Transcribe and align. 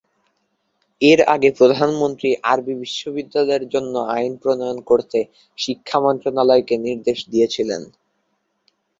এর 1.01 1.19
আগে 1.33 1.49
প্রধানমন্ত্রী 1.59 2.29
আরবি 2.51 2.73
বিশ্ববিদ্যালয়ের 2.81 3.63
জন্য 3.73 3.93
আইন 4.15 4.33
প্রণয়ন 4.41 4.79
করতে 4.89 5.19
শিক্ষা 5.57 5.97
মন্ত্রণালয়কে 6.05 6.75
নির্দেশ 6.85 7.19
দিয়েছিলেন। 7.31 7.81